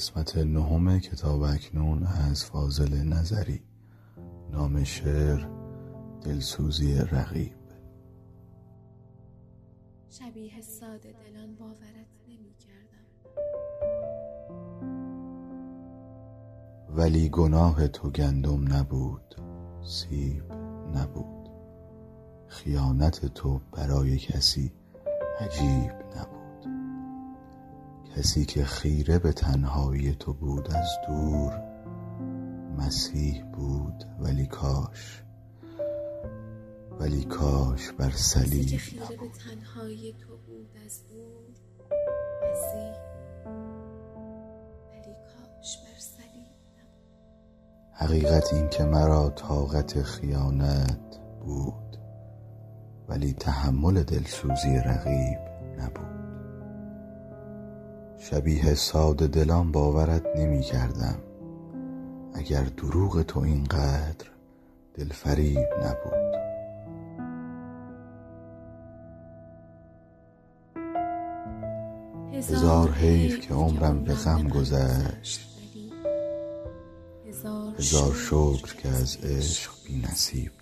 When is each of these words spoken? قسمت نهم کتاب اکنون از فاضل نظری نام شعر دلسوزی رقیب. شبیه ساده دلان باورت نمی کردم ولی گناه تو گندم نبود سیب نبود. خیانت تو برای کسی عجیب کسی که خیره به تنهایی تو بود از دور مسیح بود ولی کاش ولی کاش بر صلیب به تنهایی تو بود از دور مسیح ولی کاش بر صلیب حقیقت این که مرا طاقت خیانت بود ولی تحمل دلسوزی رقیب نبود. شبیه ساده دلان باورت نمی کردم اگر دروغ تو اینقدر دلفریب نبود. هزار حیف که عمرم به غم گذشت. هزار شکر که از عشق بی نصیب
قسمت 0.00 0.36
نهم 0.36 0.98
کتاب 0.98 1.42
اکنون 1.42 2.06
از 2.06 2.44
فاضل 2.44 2.94
نظری 2.94 3.62
نام 4.50 4.84
شعر 4.84 5.48
دلسوزی 6.22 6.94
رقیب. 6.94 7.56
شبیه 10.08 10.60
ساده 10.60 11.12
دلان 11.12 11.54
باورت 11.54 12.08
نمی 12.28 12.54
کردم 12.54 13.06
ولی 16.88 17.28
گناه 17.28 17.88
تو 17.88 18.10
گندم 18.10 18.72
نبود 18.72 19.34
سیب 19.82 20.52
نبود. 20.94 21.50
خیانت 22.48 23.26
تو 23.26 23.60
برای 23.72 24.18
کسی 24.18 24.72
عجیب 25.40 25.99
کسی 28.20 28.44
که 28.44 28.64
خیره 28.64 29.18
به 29.18 29.32
تنهایی 29.32 30.14
تو 30.14 30.32
بود 30.32 30.74
از 30.74 30.88
دور 31.06 31.62
مسیح 32.78 33.44
بود 33.44 34.04
ولی 34.18 34.46
کاش 34.46 35.22
ولی 36.98 37.24
کاش 37.24 37.92
بر 37.92 38.10
صلیب 38.10 38.80
به 39.08 39.28
تنهایی 39.28 40.12
تو 40.12 40.36
بود 40.36 40.70
از 40.86 41.08
دور 41.08 41.44
مسیح 42.42 42.94
ولی 44.90 45.14
کاش 45.14 45.78
بر 45.78 45.98
صلیب 45.98 46.56
حقیقت 47.92 48.52
این 48.54 48.68
که 48.68 48.84
مرا 48.84 49.30
طاقت 49.30 50.02
خیانت 50.02 51.20
بود 51.40 51.96
ولی 53.08 53.32
تحمل 53.32 54.02
دلسوزی 54.02 54.76
رقیب 54.76 55.38
نبود. 55.78 56.09
شبیه 58.22 58.74
ساده 58.74 59.26
دلان 59.26 59.72
باورت 59.72 60.26
نمی 60.36 60.60
کردم 60.60 61.18
اگر 62.34 62.62
دروغ 62.62 63.22
تو 63.22 63.40
اینقدر 63.40 64.26
دلفریب 64.94 65.68
نبود. 65.82 66.40
هزار 72.32 72.90
حیف 72.90 73.40
که 73.40 73.54
عمرم 73.54 74.04
به 74.04 74.14
غم 74.14 74.48
گذشت. 74.48 75.40
هزار 77.78 78.14
شکر 78.14 78.76
که 78.76 78.88
از 78.88 79.16
عشق 79.16 79.72
بی 79.86 80.02
نصیب 80.10 80.59